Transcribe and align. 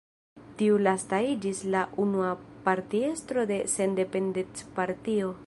Tiu 0.61 0.77
lasta 0.87 1.19
iĝis 1.33 1.61
la 1.75 1.83
unua 2.05 2.31
partiestro 2.69 3.45
de 3.53 3.61
Sendependecpartio. 3.77 5.33